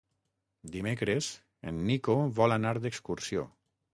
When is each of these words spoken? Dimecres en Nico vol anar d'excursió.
Dimecres 0.75 1.27
en 1.71 1.83
Nico 1.89 2.17
vol 2.39 2.57
anar 2.57 2.75
d'excursió. 2.87 3.47